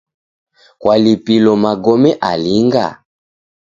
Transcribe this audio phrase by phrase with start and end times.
[0.81, 2.85] Kwalipilo magome alinga?